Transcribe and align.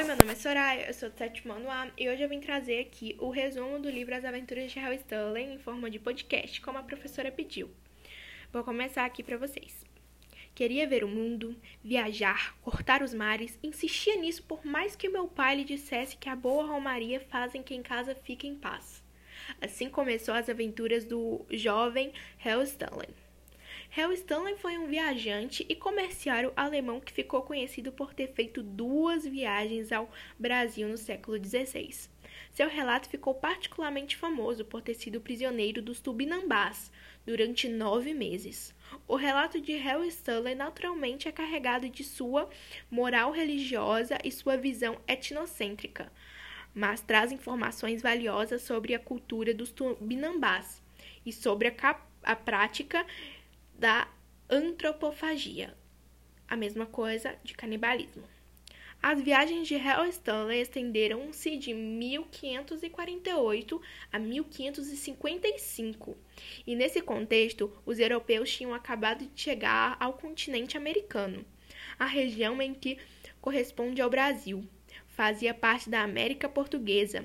Oi, 0.00 0.06
meu 0.06 0.16
nome 0.16 0.32
é 0.32 0.34
Soraya, 0.34 0.86
eu 0.86 0.94
sou 0.94 1.10
do 1.10 1.18
sétimo 1.18 1.52
ano 1.52 1.70
A 1.70 1.90
e 1.98 2.08
hoje 2.08 2.22
eu 2.22 2.28
vim 2.30 2.40
trazer 2.40 2.80
aqui 2.80 3.14
o 3.18 3.28
resumo 3.28 3.78
do 3.78 3.90
livro 3.90 4.14
As 4.14 4.24
Aventuras 4.24 4.72
de 4.72 4.78
Harry 4.78 4.96
Stanley 4.96 5.44
em 5.44 5.58
forma 5.58 5.90
de 5.90 5.98
podcast, 5.98 6.58
como 6.62 6.78
a 6.78 6.82
professora 6.82 7.30
pediu. 7.30 7.68
Vou 8.50 8.64
começar 8.64 9.04
aqui 9.04 9.22
para 9.22 9.36
vocês. 9.36 9.84
Queria 10.54 10.86
ver 10.86 11.04
o 11.04 11.08
mundo, 11.08 11.54
viajar, 11.84 12.56
cortar 12.62 13.02
os 13.02 13.12
mares, 13.12 13.58
insistia 13.62 14.16
nisso 14.16 14.42
por 14.44 14.64
mais 14.64 14.96
que 14.96 15.06
meu 15.06 15.28
pai 15.28 15.56
lhe 15.56 15.64
dissesse 15.64 16.16
que 16.16 16.30
a 16.30 16.34
boa 16.34 16.64
romaria 16.64 17.20
fazem 17.20 17.62
que 17.62 17.74
em 17.74 17.82
casa 17.82 18.14
fique 18.14 18.48
em 18.48 18.56
paz. 18.56 19.04
Assim 19.60 19.90
começou 19.90 20.32
as 20.32 20.48
aventuras 20.48 21.04
do 21.04 21.44
jovem 21.50 22.10
Harry 22.38 22.64
Stanley. 22.64 23.10
Harry 23.92 24.14
Stanley 24.14 24.56
foi 24.56 24.78
um 24.78 24.86
viajante 24.86 25.66
e 25.68 25.74
comerciário 25.74 26.52
alemão 26.54 27.00
que 27.00 27.12
ficou 27.12 27.42
conhecido 27.42 27.90
por 27.90 28.14
ter 28.14 28.28
feito 28.28 28.62
duas 28.62 29.24
viagens 29.26 29.90
ao 29.90 30.08
Brasil 30.38 30.88
no 30.88 30.96
século 30.96 31.36
XVI. 31.44 32.08
Seu 32.52 32.68
relato 32.68 33.08
ficou 33.08 33.34
particularmente 33.34 34.16
famoso 34.16 34.64
por 34.64 34.80
ter 34.80 34.94
sido 34.94 35.20
prisioneiro 35.20 35.82
dos 35.82 36.00
Tubinambás 36.00 36.92
durante 37.26 37.68
nove 37.68 38.14
meses. 38.14 38.72
O 39.08 39.16
relato 39.16 39.60
de 39.60 39.72
Harry 39.72 40.06
Stanley 40.06 40.54
naturalmente 40.54 41.26
é 41.26 41.32
carregado 41.32 41.88
de 41.88 42.04
sua 42.04 42.48
moral 42.88 43.32
religiosa 43.32 44.18
e 44.22 44.30
sua 44.30 44.56
visão 44.56 45.00
etnocêntrica, 45.08 46.12
mas 46.72 47.00
traz 47.00 47.32
informações 47.32 48.02
valiosas 48.02 48.62
sobre 48.62 48.94
a 48.94 49.00
cultura 49.00 49.52
dos 49.52 49.72
Tubinambás 49.72 50.80
e 51.26 51.32
sobre 51.32 51.66
a, 51.66 52.00
a 52.22 52.36
prática 52.36 53.04
da 53.80 54.06
antropofagia, 54.50 55.74
a 56.46 56.54
mesma 56.54 56.84
coisa 56.84 57.34
de 57.42 57.54
canibalismo. 57.54 58.22
As 59.02 59.18
viagens 59.22 59.66
de 59.66 59.76
Harry 59.76 60.10
Stanley 60.10 60.60
estenderam-se 60.60 61.56
de 61.56 61.72
1548 61.72 63.80
a 64.12 64.18
1555, 64.18 66.14
e 66.66 66.76
nesse 66.76 67.00
contexto, 67.00 67.72
os 67.86 67.98
europeus 67.98 68.54
tinham 68.54 68.74
acabado 68.74 69.24
de 69.24 69.40
chegar 69.40 69.96
ao 69.98 70.12
continente 70.12 70.76
americano, 70.76 71.42
a 71.98 72.04
região 72.04 72.60
em 72.60 72.74
que 72.74 72.98
corresponde 73.40 74.02
ao 74.02 74.10
Brasil. 74.10 74.62
Fazia 75.06 75.54
parte 75.54 75.88
da 75.88 76.02
América 76.02 76.50
Portuguesa. 76.50 77.24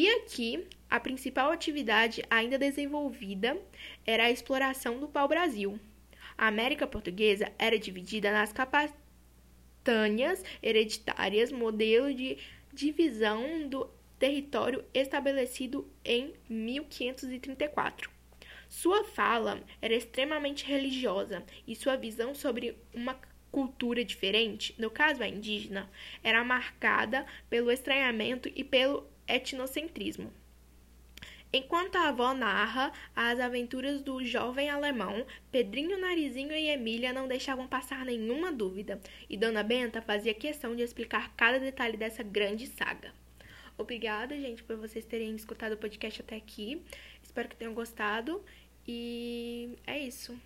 E 0.00 0.08
aqui, 0.10 0.64
a 0.88 1.00
principal 1.00 1.50
atividade 1.50 2.22
ainda 2.30 2.56
desenvolvida 2.56 3.60
era 4.06 4.26
a 4.26 4.30
exploração 4.30 5.00
do 5.00 5.08
pau-brasil. 5.08 5.76
A 6.36 6.46
América 6.46 6.86
Portuguesa 6.86 7.52
era 7.58 7.76
dividida 7.76 8.30
nas 8.30 8.52
capitânias 8.52 10.44
hereditárias, 10.62 11.50
modelo 11.50 12.14
de 12.14 12.38
divisão 12.72 13.68
do 13.68 13.90
território 14.20 14.84
estabelecido 14.94 15.84
em 16.04 16.32
1534. 16.48 18.08
Sua 18.68 19.02
fala 19.02 19.60
era 19.82 19.96
extremamente 19.96 20.64
religiosa 20.64 21.44
e 21.66 21.74
sua 21.74 21.96
visão 21.96 22.36
sobre 22.36 22.78
uma 22.94 23.18
cultura 23.50 24.04
diferente, 24.04 24.74
no 24.78 24.90
caso 24.90 25.22
a 25.22 25.28
indígena, 25.28 25.90
era 26.22 26.44
marcada 26.44 27.26
pelo 27.48 27.70
estranhamento 27.70 28.50
e 28.54 28.62
pelo 28.62 29.06
etnocentrismo. 29.26 30.32
Enquanto 31.50 31.96
a 31.96 32.08
avó 32.08 32.34
narra 32.34 32.92
as 33.16 33.40
aventuras 33.40 34.02
do 34.02 34.22
jovem 34.22 34.68
alemão, 34.68 35.26
Pedrinho, 35.50 35.98
Narizinho 35.98 36.52
e 36.52 36.68
Emília 36.68 37.10
não 37.10 37.26
deixavam 37.26 37.66
passar 37.66 38.04
nenhuma 38.04 38.52
dúvida, 38.52 39.00
e 39.30 39.36
Dona 39.36 39.62
Benta 39.62 40.02
fazia 40.02 40.34
questão 40.34 40.76
de 40.76 40.82
explicar 40.82 41.34
cada 41.34 41.58
detalhe 41.58 41.96
dessa 41.96 42.22
grande 42.22 42.66
saga. 42.66 43.14
Obrigada, 43.78 44.38
gente, 44.38 44.62
por 44.62 44.76
vocês 44.76 45.04
terem 45.06 45.34
escutado 45.36 45.72
o 45.72 45.76
podcast 45.76 46.20
até 46.20 46.36
aqui. 46.36 46.82
Espero 47.22 47.48
que 47.48 47.56
tenham 47.56 47.72
gostado. 47.72 48.44
E 48.86 49.76
é 49.86 49.98
isso. 49.98 50.36